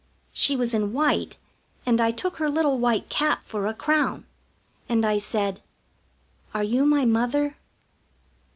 [0.33, 1.37] She was in white,
[1.85, 4.25] and I took her little white cap for a crown,
[4.89, 5.61] and I said:
[6.55, 7.55] "Are you my Mother?"